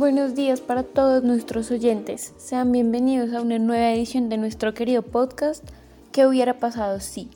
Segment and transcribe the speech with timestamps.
[0.00, 2.32] buenos días para todos nuestros oyentes.
[2.38, 5.62] Sean bienvenidos a una nueva edición de nuestro querido podcast
[6.10, 7.28] ¿Qué hubiera pasado si?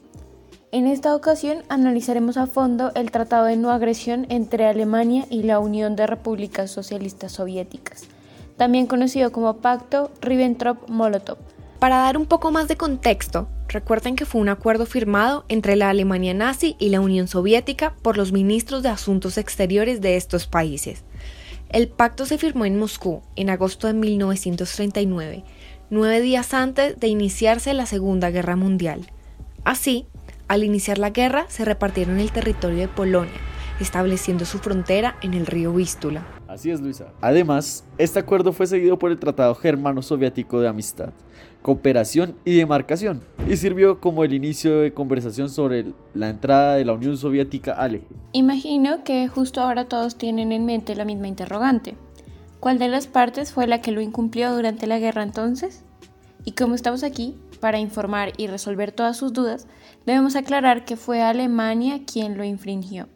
[0.72, 5.58] En esta ocasión analizaremos a fondo el Tratado de No Agresión entre Alemania y la
[5.58, 8.04] Unión de Repúblicas Socialistas Soviéticas,
[8.57, 11.36] también conocido como Pacto Ribbentrop-Molotov.
[11.81, 15.90] Para dar un poco más de contexto, recuerden que fue un acuerdo firmado entre la
[15.90, 21.04] Alemania nazi y la Unión Soviética por los ministros de Asuntos Exteriores de estos países.
[21.75, 25.43] El pacto se firmó en Moscú en agosto de 1939,
[25.91, 29.11] nueve días antes de iniciarse la Segunda Guerra Mundial.
[29.64, 30.07] Así,
[30.47, 33.41] al iniciar la guerra, se repartieron el territorio de Polonia,
[33.81, 36.25] estableciendo su frontera en el río Vístula.
[36.55, 37.06] Así es, Luisa.
[37.20, 41.11] Además, este acuerdo fue seguido por el Tratado Germano-Soviético de Amistad,
[41.62, 46.92] Cooperación y Demarcación, y sirvió como el inicio de conversación sobre la entrada de la
[46.92, 48.06] Unión Soviética al eje.
[48.30, 51.97] Imagino que justo ahora todos tienen en mente la misma interrogante.
[52.60, 55.82] ¿Cuál de las partes fue la que lo incumplió durante la guerra entonces?
[56.44, 59.66] Y como estamos aquí para informar y resolver todas sus dudas,
[60.06, 63.08] debemos aclarar que fue Alemania quien lo infringió,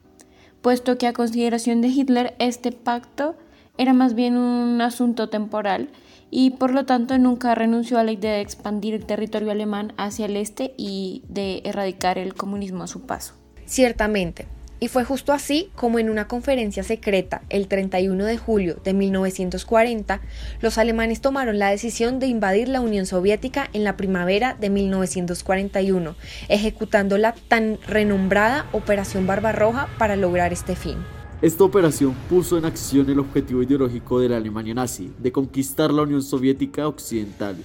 [0.62, 3.37] puesto que a consideración de Hitler este pacto
[3.77, 5.89] era más bien un asunto temporal
[6.31, 10.27] y por lo tanto nunca renunció a la idea de expandir el territorio alemán hacia
[10.27, 13.34] el este y de erradicar el comunismo a su paso.
[13.67, 14.47] Ciertamente,
[14.81, 20.21] y fue justo así como en una conferencia secreta el 31 de julio de 1940,
[20.61, 26.15] los alemanes tomaron la decisión de invadir la Unión Soviética en la primavera de 1941,
[26.49, 30.99] ejecutando la tan renombrada Operación Barbarroja para lograr este fin.
[31.41, 36.03] Esta operación puso en acción el objetivo ideológico de la Alemania nazi, de conquistar la
[36.03, 37.56] Unión Soviética Occidental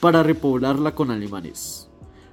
[0.00, 1.90] para repoblarla con alemanes,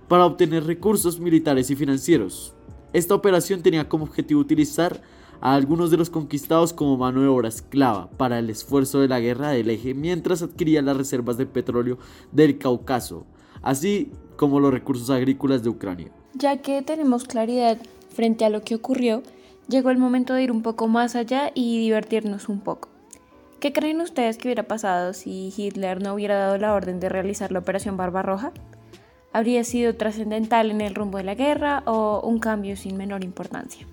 [0.08, 2.55] para obtener recursos militares y financieros,
[2.96, 5.02] esta operación tenía como objetivo utilizar
[5.42, 9.20] a algunos de los conquistados como mano de obra esclava para el esfuerzo de la
[9.20, 11.98] guerra del eje mientras adquiría las reservas de petróleo
[12.32, 13.26] del Cáucaso,
[13.62, 16.12] así como los recursos agrícolas de Ucrania.
[16.36, 17.78] Ya que tenemos claridad
[18.14, 19.24] frente a lo que ocurrió,
[19.68, 22.88] llegó el momento de ir un poco más allá y divertirnos un poco.
[23.60, 27.52] ¿Qué creen ustedes que hubiera pasado si Hitler no hubiera dado la orden de realizar
[27.52, 28.54] la Operación Barbarroja?
[29.36, 33.86] Habría sido trascendental en el rumbo de la guerra o un cambio sin menor importancia.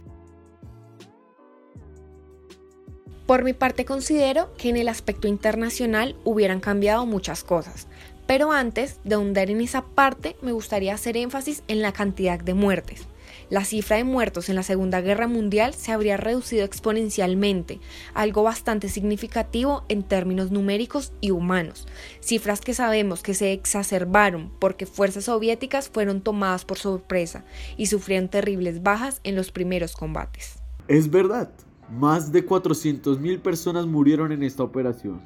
[3.26, 7.88] Por mi parte considero que en el aspecto internacional hubieran cambiado muchas cosas,
[8.28, 12.54] pero antes de ahondar en esa parte me gustaría hacer énfasis en la cantidad de
[12.54, 13.08] muertes
[13.50, 17.80] la cifra de muertos en la Segunda Guerra Mundial se habría reducido exponencialmente,
[18.14, 21.86] algo bastante significativo en términos numéricos y humanos,
[22.20, 27.44] cifras que sabemos que se exacerbaron porque fuerzas soviéticas fueron tomadas por sorpresa
[27.76, 30.56] y sufrieron terribles bajas en los primeros combates.
[30.88, 31.50] Es verdad,
[31.90, 35.20] más de 400.000 personas murieron en esta operación.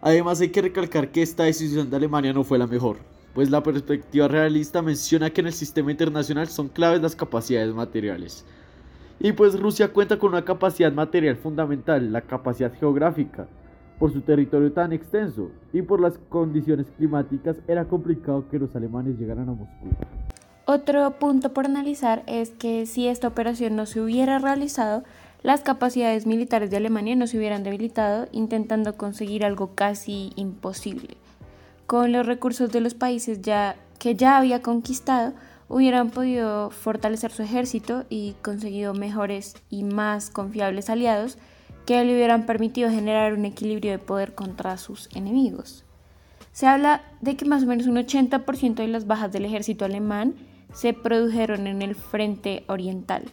[0.00, 3.62] Además hay que recalcar que esta decisión de Alemania no fue la mejor pues la
[3.62, 8.44] perspectiva realista menciona que en el sistema internacional son claves las capacidades materiales.
[9.18, 13.46] Y pues Rusia cuenta con una capacidad material fundamental, la capacidad geográfica.
[13.98, 19.18] Por su territorio tan extenso y por las condiciones climáticas era complicado que los alemanes
[19.18, 19.86] llegaran a Moscú.
[20.66, 25.04] Otro punto por analizar es que si esta operación no se hubiera realizado,
[25.42, 31.16] las capacidades militares de Alemania no se hubieran debilitado, intentando conseguir algo casi imposible
[31.86, 35.34] con los recursos de los países ya, que ya había conquistado,
[35.68, 41.38] hubieran podido fortalecer su ejército y conseguido mejores y más confiables aliados
[41.86, 45.84] que le hubieran permitido generar un equilibrio de poder contra sus enemigos.
[46.52, 50.34] Se habla de que más o menos un 80% de las bajas del ejército alemán
[50.72, 53.24] se produjeron en el frente oriental.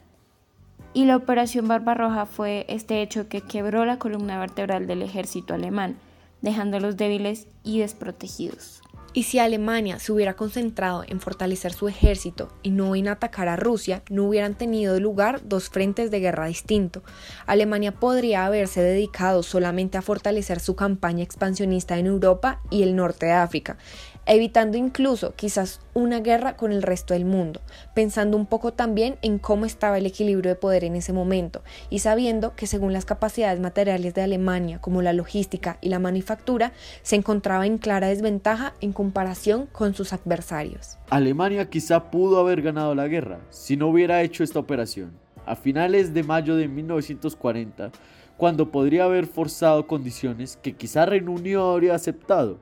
[0.93, 5.97] Y la operación Barbarroja fue este hecho que quebró la columna vertebral del ejército alemán,
[6.41, 8.81] dejándolos débiles y desprotegidos.
[9.13, 13.57] Y si Alemania se hubiera concentrado en fortalecer su ejército y no en atacar a
[13.57, 17.03] Rusia, no hubieran tenido lugar dos frentes de guerra distintos.
[17.45, 23.25] Alemania podría haberse dedicado solamente a fortalecer su campaña expansionista en Europa y el norte
[23.25, 23.77] de África,
[24.25, 27.61] evitando incluso quizás una guerra con el resto del mundo,
[27.93, 31.99] pensando un poco también en cómo estaba el equilibrio de poder en ese momento y
[31.99, 36.71] sabiendo que según las capacidades materiales de Alemania, como la logística y la manufactura,
[37.01, 40.97] se encontraba en clara desventaja en comparación con sus adversarios.
[41.09, 45.11] Alemania quizá pudo haber ganado la guerra si no hubiera hecho esta operación.
[45.45, 47.91] A finales de mayo de 1940,
[48.37, 52.59] cuando podría haber forzado condiciones que quizá Reino Unido habría aceptado.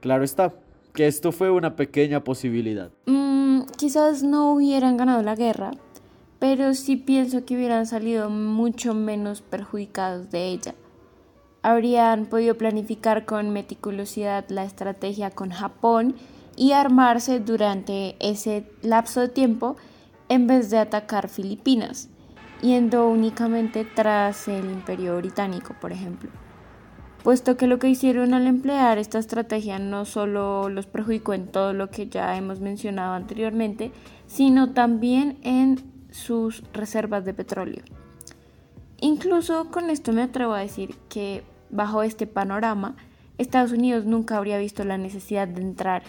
[0.00, 0.52] Claro está,
[1.00, 2.90] que esto fue una pequeña posibilidad.
[3.06, 5.70] Mm, quizás no hubieran ganado la guerra,
[6.38, 10.74] pero sí pienso que hubieran salido mucho menos perjudicados de ella.
[11.62, 16.16] habrían podido planificar con meticulosidad la estrategia con Japón
[16.54, 19.76] y armarse durante ese lapso de tiempo
[20.28, 22.10] en vez de atacar Filipinas,
[22.60, 26.28] yendo únicamente tras el imperio británico, por ejemplo.
[27.22, 31.74] Puesto que lo que hicieron al emplear esta estrategia no solo los perjudicó en todo
[31.74, 33.92] lo que ya hemos mencionado anteriormente,
[34.26, 37.82] sino también en sus reservas de petróleo.
[39.00, 42.96] Incluso con esto me atrevo a decir que bajo este panorama,
[43.38, 46.02] Estados Unidos nunca habría visto la necesidad de entrar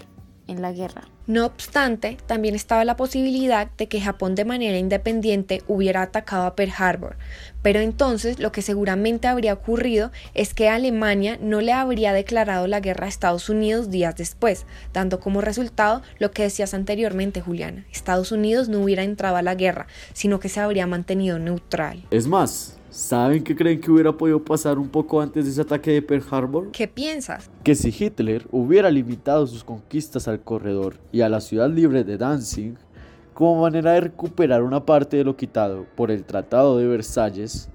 [0.48, 1.04] en la guerra.
[1.28, 6.56] No obstante, también estaba la posibilidad de que Japón de manera independiente hubiera atacado a
[6.56, 7.16] Pearl Harbor,
[7.62, 12.80] pero entonces lo que seguramente habría ocurrido es que Alemania no le habría declarado la
[12.80, 17.86] guerra a Estados Unidos días después, dando como resultado lo que decías anteriormente, Juliana.
[17.92, 22.04] Estados Unidos no hubiera entrado a la guerra, sino que se habría mantenido neutral.
[22.10, 25.92] Es más, ¿Saben qué creen que hubiera podido pasar un poco antes de ese ataque
[25.92, 26.72] de Pearl Harbor?
[26.74, 27.50] ¿Qué piensas?
[27.64, 32.18] Que si Hitler hubiera limitado sus conquistas al corredor y a la ciudad libre de
[32.18, 32.76] Danzig,
[33.34, 37.70] como manera de recuperar una parte de lo quitado por el Tratado de Versalles,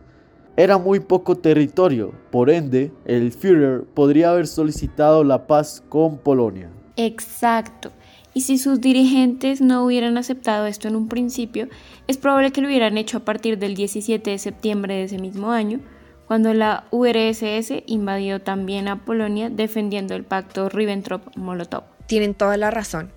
[0.55, 6.71] era muy poco territorio, por ende, el Führer podría haber solicitado la paz con Polonia.
[6.97, 7.91] Exacto.
[8.37, 11.69] Y si sus dirigentes no hubieran aceptado esto en un principio,
[12.07, 15.53] es probable que lo hubieran hecho a partir del 17 de septiembre de ese mismo
[15.53, 15.81] año,
[16.27, 21.85] cuando la URSS invadió también a Polonia defendiendo el pacto Ribbentrop-Molotov.
[22.05, 23.11] Tienen toda la razón.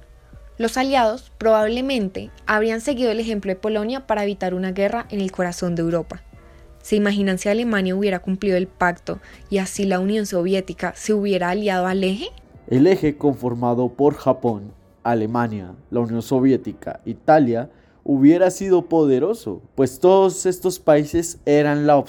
[0.57, 5.33] Los aliados probablemente habrían seguido el ejemplo de Polonia para evitar una guerra en el
[5.33, 6.23] corazón de Europa.
[6.81, 9.19] ¿Se imaginan si Alemania hubiera cumplido el pacto
[9.49, 12.29] y así la Unión Soviética se hubiera aliado al eje?
[12.67, 17.69] El eje conformado por Japón, Alemania, la Unión Soviética, Italia,
[18.03, 22.03] hubiera sido poderoso, pues todos estos países eran la,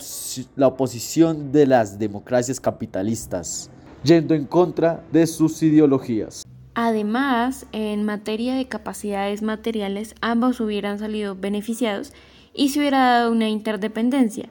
[0.57, 3.71] la, oposición de las democracias capitalistas,
[4.03, 6.43] yendo en contra de sus ideologías.
[6.75, 12.13] Además, en materia de capacidades materiales, ambos hubieran salido beneficiados
[12.55, 14.49] y se hubiera dado una interdependencia.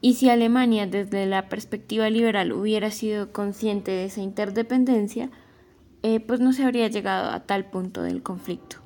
[0.00, 5.30] Y si Alemania desde la perspectiva liberal hubiera sido consciente de esa interdependencia,
[6.02, 8.76] eh, pues no se habría llegado a tal punto del conflicto,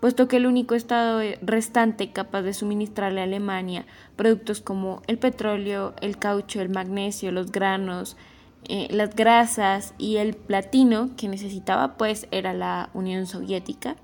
[0.00, 3.86] puesto que el único estado restante capaz de suministrarle a Alemania
[4.16, 8.16] productos como el petróleo, el caucho, el magnesio, los granos,
[8.64, 13.96] eh, las grasas y el platino que necesitaba pues era la Unión Soviética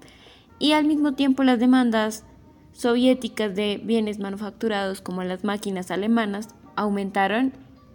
[0.59, 2.25] y al mismo tiempo las demandas
[2.73, 7.53] soviéticas de bienes manufacturados como las máquinas alemanas aumentaron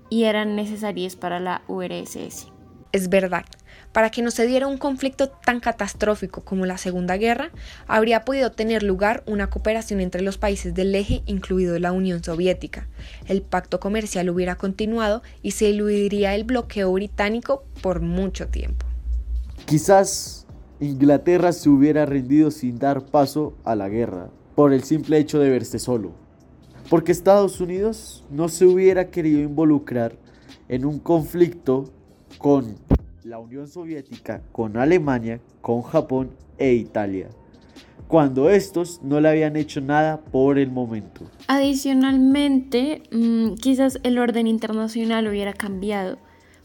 [0.10, 2.59] y eran necesarias para la URSS.
[2.92, 3.46] Es verdad,
[3.92, 7.52] para que no se diera un conflicto tan catastrófico como la Segunda Guerra,
[7.88, 12.88] habría podido tener lugar una cooperación entre los países del eje, incluido la Unión Soviética.
[13.28, 18.88] El pacto comercial hubiera continuado y se eludiría el bloqueo británico por mucho tiempo.
[19.66, 20.48] Quizás
[20.80, 25.50] Inglaterra se hubiera rendido sin dar paso a la guerra, por el simple hecho de
[25.50, 26.14] verse solo.
[26.90, 30.18] Porque Estados Unidos no se hubiera querido involucrar
[30.70, 31.92] en un conflicto
[32.38, 32.76] con
[33.24, 37.30] la Unión Soviética, con Alemania, con Japón e Italia,
[38.08, 41.30] cuando estos no le habían hecho nada por el momento.
[41.48, 46.18] Adicionalmente, mm, quizás el orden internacional hubiera cambiado,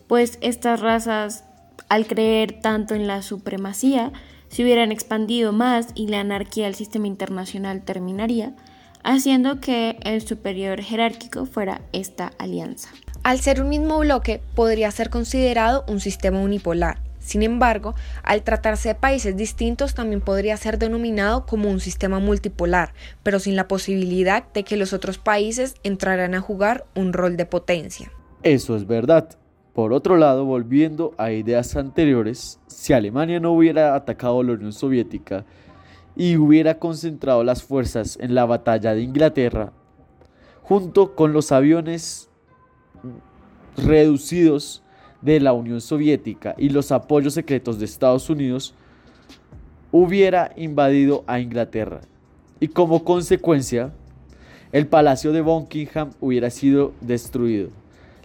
[0.06, 1.44] pues estas razas,
[1.88, 4.12] al creer tanto en la supremacía,
[4.49, 8.54] se hubieran expandido más y la anarquía del sistema internacional terminaría,
[9.02, 12.90] haciendo que el superior jerárquico fuera esta alianza.
[13.25, 16.99] Al ser un mismo bloque, podría ser considerado un sistema unipolar.
[17.21, 22.93] Sin embargo, al tratarse de países distintos, también podría ser denominado como un sistema multipolar,
[23.23, 27.47] pero sin la posibilidad de que los otros países entraran a jugar un rol de
[27.47, 28.12] potencia.
[28.43, 29.38] Eso es verdad.
[29.73, 34.75] Por otro lado, volviendo a ideas anteriores, si Alemania no hubiera atacado a la Unión
[34.75, 35.47] Soviética
[36.14, 39.73] y hubiera concentrado las fuerzas en la batalla de Inglaterra,
[40.62, 42.28] junto con los aviones
[43.76, 44.82] reducidos
[45.20, 48.75] de la Unión Soviética y los apoyos secretos de Estados Unidos,
[49.90, 52.00] hubiera invadido a Inglaterra.
[52.61, 53.92] Y como consecuencia,
[54.73, 57.70] el palacio de Buckingham hubiera sido destruido.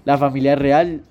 [0.03, 1.03] La familia real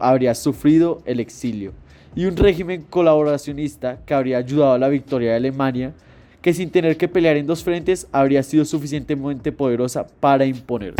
[0.00, 1.72] habría sufrido el exilio
[2.14, 5.92] y un régimen colaboracionista que habría ayudado a la victoria de Alemania,
[6.40, 10.94] que sin tener que pelear en dos frentes habría sido suficientemente poderosa para imponer.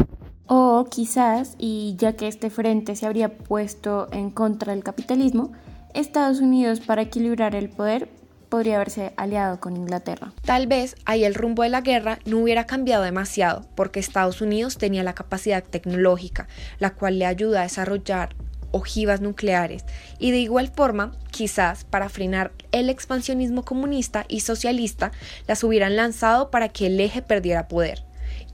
[0.47, 5.53] O quizás, y ya que este frente se habría puesto en contra del capitalismo,
[5.93, 8.09] Estados Unidos para equilibrar el poder
[8.49, 10.33] podría haberse aliado con Inglaterra.
[10.45, 14.79] Tal vez ahí el rumbo de la guerra no hubiera cambiado demasiado, porque Estados Unidos
[14.79, 16.47] tenía la capacidad tecnológica,
[16.79, 18.37] la cual le ayuda a desarrollar
[18.71, 19.85] ojivas nucleares
[20.19, 25.13] y de igual forma, quizás para frenar el expansionismo comunista y socialista,
[25.49, 28.06] las hubieran lanzado para que el eje perdiera poder.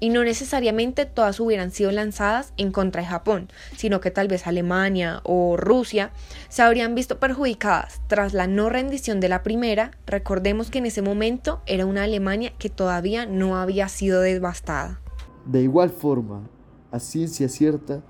[0.02, 4.48] Y no necesariamente todas hubieran sido lanzadas en contra de Japón, sino que tal vez
[4.48, 6.10] Alemania o Rusia
[6.48, 9.92] se habrían visto perjudicadas tras la no rendición de la primera.
[10.04, 15.00] Recordemos que en ese momento era una Alemania que todavía no había sido devastada.
[15.46, 16.48] De igual forma,
[16.90, 18.02] a ciencia cierta,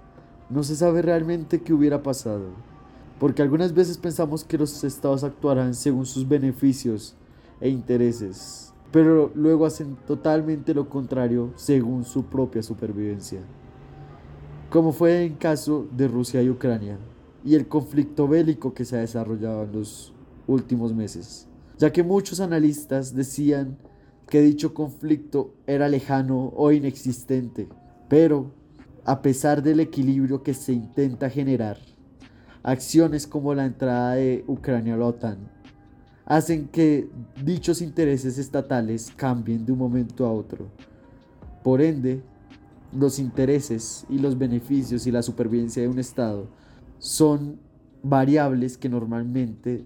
[0.49, 2.55] no se sabe realmente qué hubiera pasado,
[3.21, 7.17] porque algunas veces pensamos que los estados actuarán según sus beneficios
[7.61, 13.41] e intereses, pero luego hacen totalmente lo contrario según su propia supervivencia,
[14.71, 16.99] como fue en caso de Rusia y Ucrania
[17.45, 20.13] y el conflicto bélico que se ha desarrollado en los
[20.47, 23.79] últimos meses, ya que muchos analistas decían
[24.29, 27.69] que dicho conflicto era lejano o inexistente,
[28.09, 28.53] pero
[29.05, 31.79] a pesar del equilibrio que se intenta generar,
[32.63, 35.62] acciones como la entrada de Ucrania a la OTAN
[36.33, 37.11] hacen que
[37.45, 40.67] dichos intereses estatales cambien de un momento a otro.
[41.63, 42.23] Por ende,
[42.91, 46.49] los intereses y los beneficios y la supervivencia de un Estado
[46.99, 47.61] son
[48.03, 49.85] variables que normalmente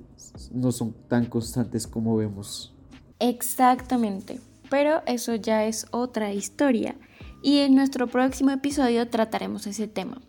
[0.52, 2.72] no son tan constantes como vemos.
[3.18, 4.38] Exactamente,
[4.70, 6.94] pero eso ya es otra historia
[7.42, 10.22] y en nuestro próximo episodio trataremos ese tema.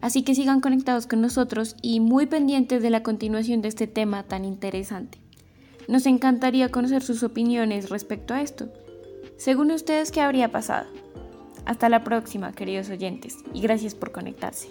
[0.00, 4.24] Así que sigan conectados con nosotros y muy pendientes de la continuación de este tema
[4.24, 5.21] tan interesante.
[5.88, 8.68] Nos encantaría conocer sus opiniones respecto a esto.
[9.36, 10.86] Según ustedes, ¿qué habría pasado?
[11.64, 14.68] Hasta la próxima, queridos oyentes, y gracias por conectarse.